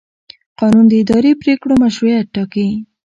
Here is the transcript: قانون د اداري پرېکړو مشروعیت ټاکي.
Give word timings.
قانون 0.59 0.85
د 0.89 0.93
اداري 1.01 1.31
پرېکړو 1.41 1.73
مشروعیت 1.83 2.27
ټاکي. 2.35 2.67